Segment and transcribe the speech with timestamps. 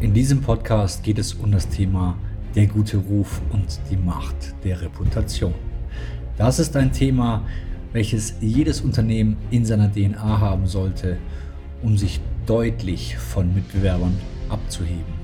[0.00, 2.16] In diesem Podcast geht es um das Thema
[2.54, 5.52] der gute Ruf und die Macht der Reputation.
[6.38, 7.44] Das ist ein Thema,
[7.92, 11.18] welches jedes Unternehmen in seiner DNA haben sollte,
[11.82, 14.18] um sich deutlich von Mitbewerbern
[14.48, 15.20] abzuheben.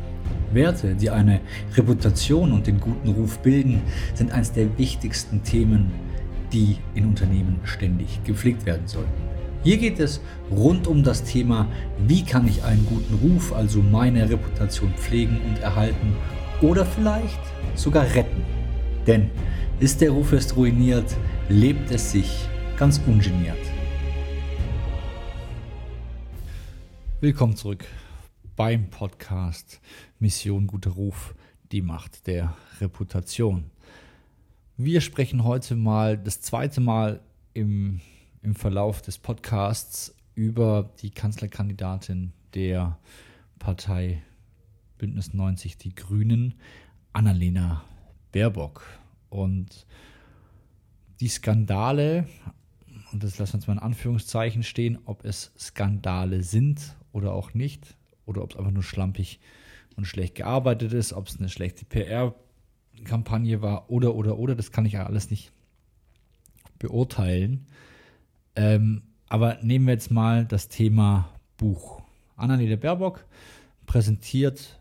[0.53, 1.41] Werte, die eine
[1.75, 3.81] Reputation und den guten Ruf bilden,
[4.13, 5.91] sind eines der wichtigsten Themen,
[6.53, 9.26] die in Unternehmen ständig gepflegt werden sollten.
[9.67, 11.67] Hier geht es rund um das Thema,
[11.99, 16.15] wie kann ich einen guten Ruf, also meine Reputation pflegen und erhalten
[16.63, 17.41] oder vielleicht
[17.75, 18.45] sogar retten.
[19.09, 19.29] Denn
[19.81, 21.17] ist der Ruf erst ruiniert,
[21.49, 22.47] lebt es sich
[22.77, 23.59] ganz ungeniert.
[27.21, 27.87] Willkommen zurück
[28.55, 29.81] beim Podcast
[30.21, 31.35] Mission Guter Ruf,
[31.73, 33.65] die Macht der Reputation.
[34.77, 37.21] Wir sprechen heute mal das zweite Mal
[37.53, 38.01] im,
[38.47, 42.97] im Verlauf des Podcasts über die Kanzlerkandidatin der
[43.59, 44.23] Partei
[44.99, 46.55] Bündnis 90 Die Grünen,
[47.13, 47.85] Annalena
[48.31, 48.87] Baerbock.
[49.31, 49.85] Und
[51.19, 52.29] die Skandale,
[53.11, 57.53] und das lassen wir uns mal in Anführungszeichen stehen, ob es Skandale sind oder auch
[57.53, 59.41] nicht, oder ob es einfach nur schlampig
[59.97, 62.33] und schlecht gearbeitet ist, ob es eine schlechte PR
[63.03, 65.51] Kampagne war oder oder oder, das kann ich ja alles nicht
[66.79, 67.67] beurteilen.
[68.57, 72.03] Ähm, aber nehmen wir jetzt mal das Thema Buch.
[72.37, 73.25] Annalena Baerbock
[73.87, 74.81] präsentiert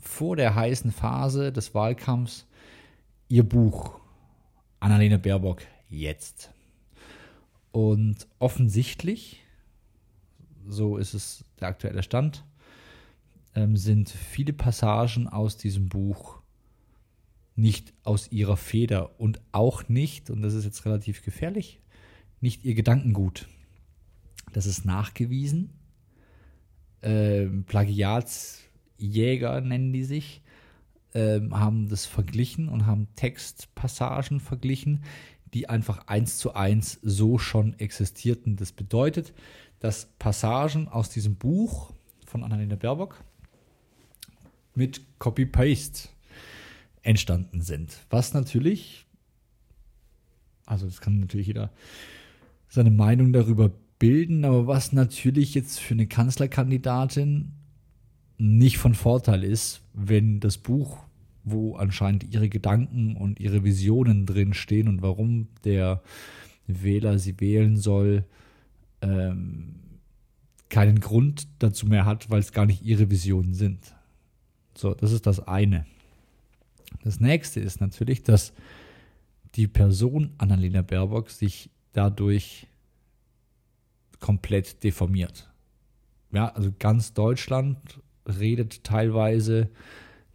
[0.00, 2.46] vor der heißen Phase des Wahlkampfs
[3.28, 4.00] ihr Buch
[4.80, 6.50] Annalena Baerbock jetzt.
[7.72, 9.42] Und offensichtlich,
[10.66, 12.44] so ist es der aktuelle Stand,
[13.54, 16.38] ähm, sind viele Passagen aus diesem Buch
[17.56, 21.80] nicht aus ihrer Feder und auch nicht, und das ist jetzt relativ gefährlich,
[22.40, 23.48] nicht ihr Gedankengut.
[24.52, 25.70] Das ist nachgewiesen.
[27.02, 30.42] Ähm, Plagiatsjäger nennen die sich,
[31.14, 35.04] ähm, haben das verglichen und haben Textpassagen verglichen,
[35.54, 38.56] die einfach eins zu eins so schon existierten.
[38.56, 39.32] Das bedeutet,
[39.80, 41.92] dass Passagen aus diesem Buch
[42.26, 43.22] von Annalena Baerbock
[44.74, 46.08] mit Copy-Paste
[47.02, 47.96] entstanden sind.
[48.10, 49.06] Was natürlich,
[50.66, 51.70] also das kann natürlich jeder
[52.68, 57.52] seine Meinung darüber bilden, aber was natürlich jetzt für eine Kanzlerkandidatin
[58.38, 60.98] nicht von Vorteil ist, wenn das Buch,
[61.44, 66.02] wo anscheinend ihre Gedanken und ihre Visionen drin stehen und warum der
[66.66, 68.24] Wähler sie wählen soll,
[69.00, 69.74] ähm,
[70.68, 73.94] keinen Grund dazu mehr hat, weil es gar nicht ihre Visionen sind.
[74.76, 75.86] So, das ist das eine.
[77.02, 78.52] Das nächste ist natürlich, dass
[79.54, 82.66] die Person Annalena Baerbock sich dadurch
[84.20, 85.50] komplett deformiert.
[86.32, 87.78] Ja, also ganz Deutschland
[88.26, 89.70] redet teilweise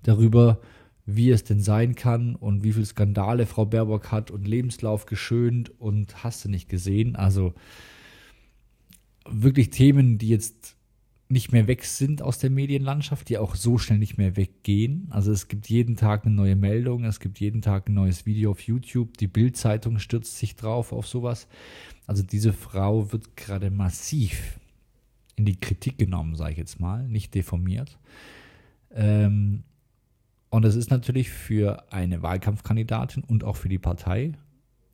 [0.02, 0.60] darüber,
[1.06, 5.70] wie es denn sein kann und wie viele Skandale Frau Baerbock hat und Lebenslauf geschönt
[5.80, 7.16] und hast du nicht gesehen.
[7.16, 7.54] Also
[9.30, 10.76] wirklich Themen, die jetzt
[11.30, 15.08] nicht mehr weg sind aus der Medienlandschaft, die auch so schnell nicht mehr weggehen.
[15.10, 18.52] Also es gibt jeden Tag eine neue Meldung, es gibt jeden Tag ein neues Video
[18.52, 21.48] auf YouTube, die Bildzeitung stürzt sich drauf auf sowas.
[22.06, 24.60] Also diese Frau wird gerade massiv
[25.36, 27.98] in die Kritik genommen, sage ich jetzt mal, nicht deformiert.
[28.92, 29.64] Ähm,
[30.50, 34.34] und das ist natürlich für eine Wahlkampfkandidatin und auch für die Partei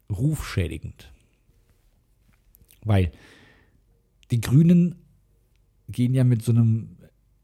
[0.09, 1.11] rufschädigend.
[2.85, 3.11] Weil
[4.31, 4.95] die Grünen
[5.89, 6.97] gehen ja mit so einem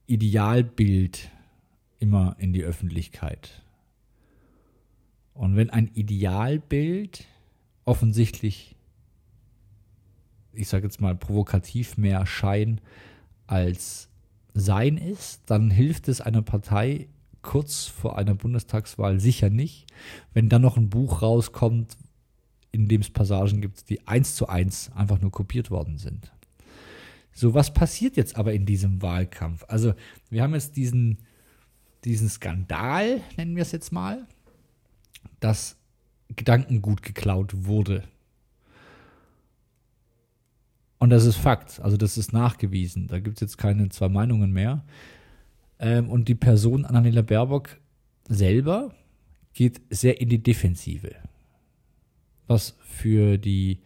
[0.08, 1.32] Idealbild
[2.00, 3.64] immer in die Öffentlichkeit.
[5.34, 7.26] Und wenn ein Idealbild
[7.84, 8.76] offensichtlich,
[10.54, 12.80] ich sage jetzt mal provokativ mehr Schein
[13.48, 14.10] als
[14.54, 17.08] Sein ist, dann hilft es einer Partei
[17.42, 19.86] kurz vor einer Bundestagswahl sicher nicht,
[20.34, 21.98] wenn dann noch ein Buch rauskommt,
[22.72, 26.32] in dem es Passagen gibt, die eins zu eins einfach nur kopiert worden sind.
[27.38, 29.66] So, was passiert jetzt aber in diesem Wahlkampf?
[29.68, 29.94] Also,
[30.30, 31.18] wir haben jetzt diesen,
[32.06, 34.26] diesen Skandal, nennen wir es jetzt mal,
[35.42, 35.76] dass
[36.34, 38.04] Gedankengut geklaut wurde.
[40.98, 43.08] Und das ist Fakt, also das ist nachgewiesen.
[43.08, 44.86] Da gibt es jetzt keine zwei Meinungen mehr.
[45.78, 47.78] Ähm, und die Person Annalena Baerbock
[48.30, 48.96] selber
[49.52, 51.14] geht sehr in die Defensive.
[52.48, 53.82] Was für die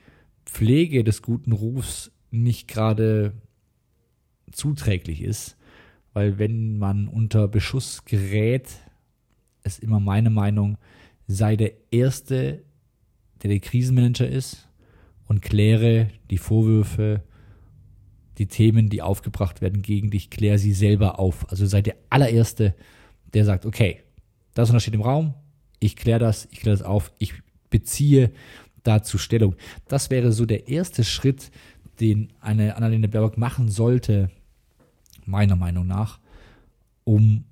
[0.45, 3.34] Pflege des guten Rufs nicht gerade
[4.52, 5.58] zuträglich ist,
[6.14, 8.70] weil wenn man unter Beschuss gerät,
[9.64, 10.78] ist immer meine Meinung,
[11.28, 12.64] sei der Erste,
[13.42, 14.68] der der Krisenmanager ist
[15.28, 17.24] und kläre die Vorwürfe,
[18.38, 21.50] die Themen, die aufgebracht werden gegen dich, klär sie selber auf.
[21.50, 22.74] Also sei der allererste,
[23.34, 24.02] der sagt, okay,
[24.54, 25.36] das und das steht im Raum,
[25.80, 27.34] ich kläre das, ich kläre das auf, ich
[27.70, 28.31] beziehe
[28.84, 29.56] dazu Stellung.
[29.88, 31.52] Das wäre so der erste Schritt,
[32.00, 34.30] den eine Annalena Baerbock machen sollte,
[35.25, 36.19] meiner Meinung nach,
[37.04, 37.46] um,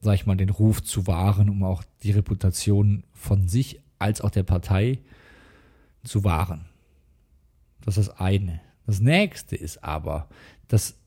[0.00, 4.30] sag ich mal, den Ruf zu wahren, um auch die Reputation von sich als auch
[4.30, 4.98] der Partei
[6.02, 6.66] zu wahren.
[7.84, 8.60] Das ist das eine.
[8.86, 10.28] Das nächste ist aber,
[10.68, 10.98] dass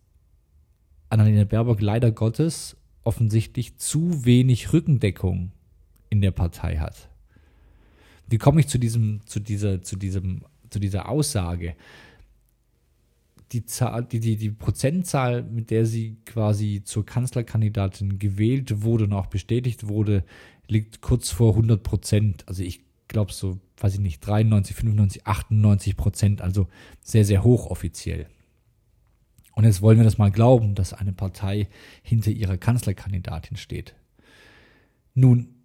[1.10, 5.52] Annalena Baerbock leider Gottes offensichtlich zu wenig Rückendeckung
[6.10, 7.10] in der Partei hat.
[8.28, 11.76] Wie komme ich zu diesem, zu dieser, zu diesem, zu dieser Aussage?
[13.54, 19.14] Die, Zahl, die, die, die Prozentzahl, mit der sie quasi zur Kanzlerkandidatin gewählt wurde und
[19.14, 20.24] auch bestätigt wurde,
[20.68, 22.44] liegt kurz vor 100 Prozent.
[22.48, 26.68] Also ich glaube so, weiß ich nicht, 93, 95, 98 Prozent, also
[27.02, 28.28] sehr, sehr hoch offiziell.
[29.54, 31.68] Und jetzt wollen wir das mal glauben, dass eine Partei
[32.04, 33.96] hinter ihrer Kanzlerkandidatin steht.
[35.16, 35.56] Nun,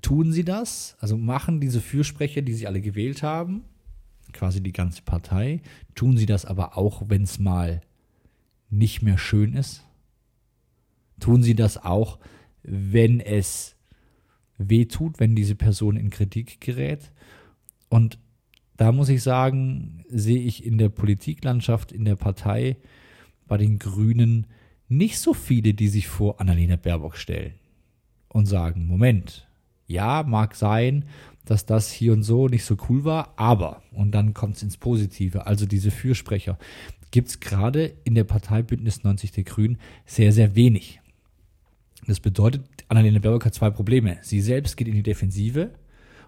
[0.00, 3.64] tun sie das, also machen diese Fürsprecher, die sie alle gewählt haben,
[4.32, 5.60] quasi die ganze Partei,
[5.94, 7.80] tun sie das aber auch, wenn es mal
[8.70, 9.84] nicht mehr schön ist?
[11.20, 12.18] Tun sie das auch,
[12.62, 13.76] wenn es
[14.58, 17.12] weh tut, wenn diese Person in Kritik gerät?
[17.88, 18.18] Und
[18.76, 22.76] da muss ich sagen, sehe ich in der Politiklandschaft, in der Partei,
[23.46, 24.46] bei den Grünen
[24.88, 27.54] nicht so viele, die sich vor Annalena Baerbock stellen
[28.28, 29.46] und sagen, Moment,
[29.86, 31.04] ja, mag sein,
[31.44, 34.76] dass das hier und so nicht so cool war, aber, und dann kommt es ins
[34.76, 36.58] Positive, also diese Fürsprecher,
[37.10, 41.00] gibt es gerade in der Partei Bündnis 90 der Grünen sehr, sehr wenig.
[42.06, 44.18] Das bedeutet, Annalena Baerbock hat zwei Probleme.
[44.22, 45.70] Sie selbst geht in die Defensive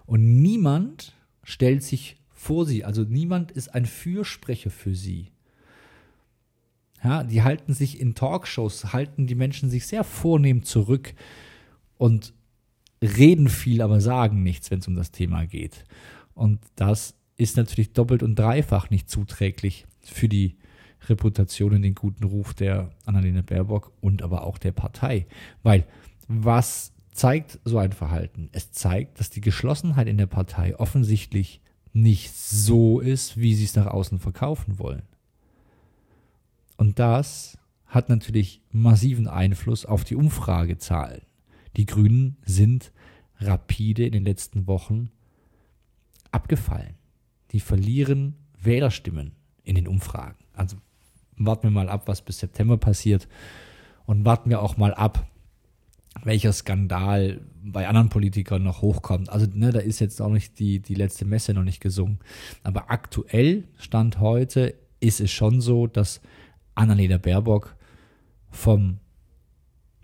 [0.05, 1.13] und niemand
[1.43, 2.85] stellt sich vor sie.
[2.85, 5.31] Also niemand ist ein Fürsprecher für sie.
[7.03, 11.13] Ja, die halten sich in Talkshows, halten die Menschen sich sehr vornehm zurück
[11.97, 12.33] und
[13.01, 15.83] reden viel, aber sagen nichts, wenn es um das Thema geht.
[16.33, 20.55] Und das ist natürlich doppelt und dreifach nicht zuträglich für die
[21.09, 25.27] Reputation und den guten Ruf der Annalena Baerbock und aber auch der Partei.
[25.63, 25.85] Weil
[26.27, 28.49] was zeigt so ein Verhalten?
[28.51, 31.61] Es zeigt, dass die Geschlossenheit in der Partei offensichtlich
[31.93, 35.03] nicht so ist, wie sie es nach außen verkaufen wollen.
[36.77, 41.21] Und das hat natürlich massiven Einfluss auf die Umfragezahlen.
[41.77, 42.91] Die Grünen sind
[43.39, 45.09] rapide in den letzten Wochen
[46.31, 46.95] abgefallen.
[47.51, 49.33] Die verlieren Wählerstimmen
[49.63, 50.37] in den Umfragen.
[50.53, 50.77] Also
[51.37, 53.27] warten wir mal ab, was bis September passiert
[54.05, 55.27] und warten wir auch mal ab,
[56.23, 59.29] welcher Skandal bei anderen Politikern noch hochkommt.
[59.29, 62.19] Also ne, da ist jetzt auch nicht die, die letzte Messe noch nicht gesungen.
[62.63, 66.21] Aber aktuell, Stand heute, ist es schon so, dass
[66.73, 67.75] Annalena Baerbock
[68.49, 68.99] vom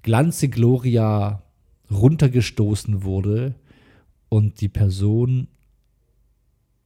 [0.02, 1.44] Glanze Gloria
[1.92, 3.56] runtergestoßen wurde
[4.30, 5.48] und die Person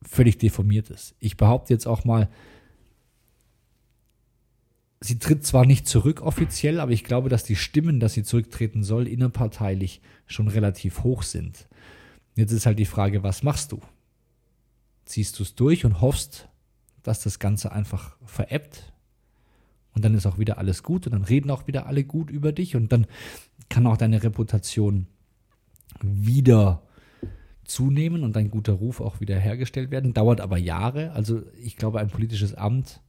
[0.01, 1.15] völlig deformiert ist.
[1.19, 2.29] Ich behaupte jetzt auch mal,
[4.99, 8.83] sie tritt zwar nicht zurück offiziell, aber ich glaube, dass die Stimmen, dass sie zurücktreten
[8.83, 11.67] soll, innerparteilich schon relativ hoch sind.
[12.35, 13.81] Jetzt ist halt die Frage, was machst du?
[15.05, 16.49] Ziehst du es durch und hoffst,
[17.03, 18.91] dass das Ganze einfach veräppt?
[19.93, 22.51] Und dann ist auch wieder alles gut und dann reden auch wieder alle gut über
[22.51, 23.07] dich und dann
[23.69, 25.07] kann auch deine Reputation
[26.01, 26.81] wieder
[27.63, 30.13] zunehmen und dein guter Ruf auch wieder hergestellt werden.
[30.13, 31.11] Dauert aber Jahre.
[31.11, 33.01] Also ich glaube, ein politisches Amt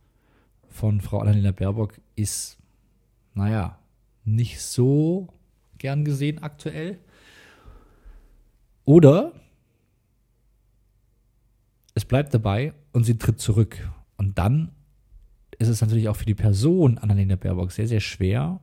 [0.68, 2.58] von Frau Annalena Baerbock ist,
[3.34, 3.78] naja,
[4.24, 5.28] nicht so
[5.78, 6.98] gern gesehen aktuell.
[8.84, 9.32] Oder
[11.94, 13.88] es bleibt dabei und sie tritt zurück.
[14.16, 14.72] Und dann
[15.58, 18.60] ist es natürlich auch für die Person Annalena Baerbock sehr, sehr schwer,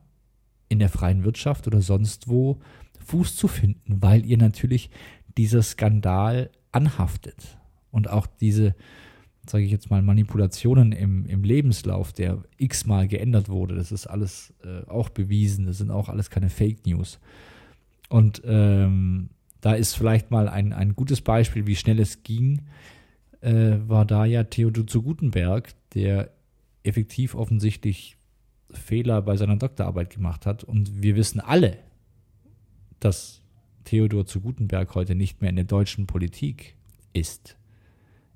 [0.68, 2.60] in der freien Wirtschaft oder sonst wo
[3.06, 4.90] Fuß zu finden, weil ihr natürlich
[5.36, 7.58] dieser Skandal anhaftet
[7.90, 8.74] und auch diese
[9.48, 13.74] sage ich jetzt mal, Manipulationen im, im Lebenslauf, der x-mal geändert wurde.
[13.74, 15.66] Das ist alles äh, auch bewiesen.
[15.66, 17.18] Das sind auch alles keine Fake News.
[18.08, 19.30] Und ähm,
[19.60, 22.62] da ist vielleicht mal ein, ein gutes Beispiel, wie schnell es ging,
[23.40, 26.30] äh, war da ja Theodor zu Gutenberg, der
[26.82, 28.16] effektiv offensichtlich
[28.70, 30.64] Fehler bei seiner Doktorarbeit gemacht hat.
[30.64, 31.78] Und wir wissen alle,
[33.00, 33.42] dass
[33.84, 36.74] Theodor zu Gutenberg heute nicht mehr in der deutschen Politik
[37.12, 37.56] ist.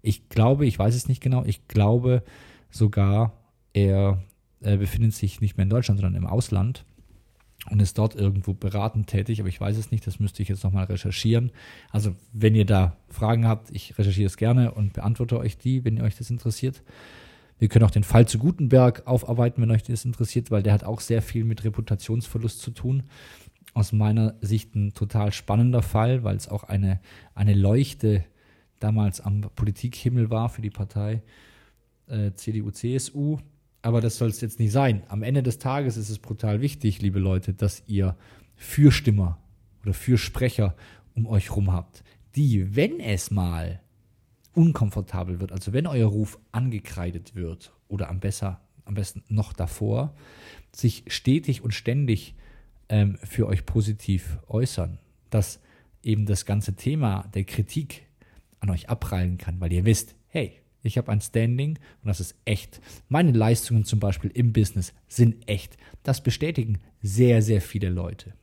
[0.03, 2.23] Ich glaube, ich weiß es nicht genau, ich glaube
[2.71, 3.33] sogar,
[3.73, 4.23] er,
[4.61, 6.85] er befindet sich nicht mehr in Deutschland, sondern im Ausland
[7.71, 10.65] und ist dort irgendwo beratend tätig, aber ich weiß es nicht, das müsste ich jetzt
[10.65, 11.51] nochmal recherchieren.
[11.91, 15.97] Also, wenn ihr da Fragen habt, ich recherchiere es gerne und beantworte euch die, wenn
[15.97, 16.83] ihr euch das interessiert.
[17.59, 20.85] Wir können auch den Fall zu Gutenberg aufarbeiten, wenn euch das interessiert, weil der hat
[20.85, 23.05] auch sehr viel mit Reputationsverlust zu tun.
[23.75, 27.01] Aus meiner Sicht ein total spannender Fall, weil es auch eine,
[27.35, 28.25] eine Leuchte
[28.81, 31.23] damals am Politikhimmel war für die Partei
[32.07, 33.39] äh, CDU, CSU.
[33.83, 35.03] Aber das soll es jetzt nicht sein.
[35.09, 38.17] Am Ende des Tages ist es brutal wichtig, liebe Leute, dass ihr
[38.57, 39.39] Fürstimmer
[39.83, 40.75] oder Fürsprecher
[41.15, 42.03] um euch rum habt,
[42.35, 43.81] die, wenn es mal
[44.55, 50.15] unkomfortabel wird, also wenn euer Ruf angekreidet wird oder am, besser, am besten noch davor,
[50.75, 52.35] sich stetig und ständig
[52.89, 54.99] ähm, für euch positiv äußern,
[55.31, 55.61] dass
[56.03, 58.07] eben das ganze Thema der Kritik
[58.61, 62.37] an euch abprallen kann, weil ihr wisst, hey, ich habe ein Standing und das ist
[62.45, 62.81] echt.
[63.09, 65.77] Meine Leistungen zum Beispiel im Business sind echt.
[66.03, 68.35] Das bestätigen sehr, sehr viele Leute.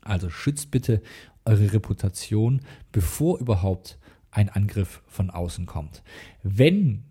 [0.00, 1.02] Also schützt bitte
[1.44, 2.60] eure Reputation,
[2.92, 3.98] bevor überhaupt
[4.36, 6.02] ein Angriff von außen kommt.
[6.42, 7.04] Wenn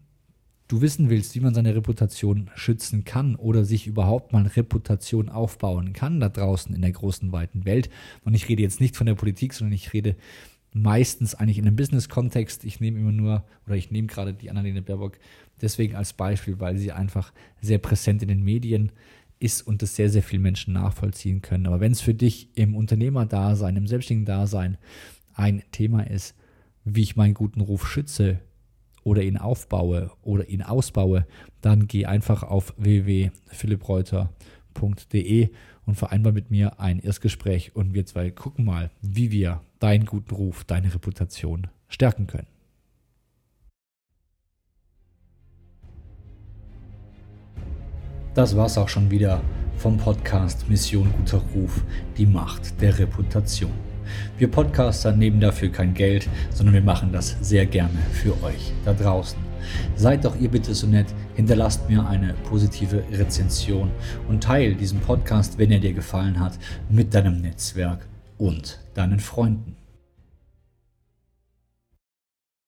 [0.67, 5.93] du wissen willst, wie man seine Reputation schützen kann oder sich überhaupt mal Reputation aufbauen
[5.93, 7.89] kann da draußen in der großen weiten Welt,
[8.23, 10.15] und ich rede jetzt nicht von der Politik, sondern ich rede
[10.71, 12.63] meistens eigentlich in einem Business-Kontext.
[12.63, 15.17] Ich nehme immer nur, oder ich nehme gerade die Annalena Baerbock
[15.61, 18.91] deswegen als Beispiel, weil sie einfach sehr präsent in den Medien
[19.39, 21.65] ist und das sehr, sehr viele Menschen nachvollziehen können.
[21.65, 24.77] Aber wenn es für dich im Unternehmerdasein, im selbstständigen Dasein
[25.33, 26.35] ein Thema ist,
[26.85, 28.39] wie ich meinen guten Ruf schütze
[29.03, 31.25] oder ihn aufbaue oder ihn ausbaue,
[31.61, 35.49] dann geh einfach auf www.philippreuter.de
[35.85, 40.33] und vereinbar mit mir ein Erstgespräch und wir zwei gucken mal, wie wir deinen guten
[40.33, 42.47] Ruf, deine Reputation stärken können.
[48.33, 49.41] Das war's auch schon wieder
[49.77, 51.83] vom Podcast Mission Guter Ruf,
[52.17, 53.71] die Macht der Reputation.
[54.37, 58.93] Wir Podcaster nehmen dafür kein Geld, sondern wir machen das sehr gerne für euch da
[58.93, 59.37] draußen.
[59.95, 63.91] Seid doch ihr bitte so nett, hinterlasst mir eine positive Rezension
[64.27, 66.57] und teile diesen Podcast, wenn er dir gefallen hat,
[66.89, 68.05] mit deinem Netzwerk
[68.37, 69.75] und deinen Freunden.